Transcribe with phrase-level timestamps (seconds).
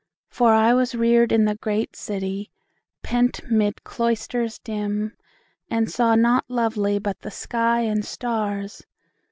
[0.31, 2.49] For I was reared In the great city,
[3.03, 5.15] pent 'mid cloisters dim,
[5.69, 8.83] And saw nought lovely but the sky and stars.